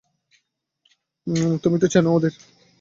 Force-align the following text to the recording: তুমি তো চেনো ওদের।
তুমি 1.63 1.77
তো 1.79 1.87
চেনো 1.87 2.09
ওদের। 2.13 2.33